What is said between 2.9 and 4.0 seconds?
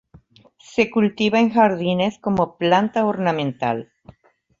ornamental.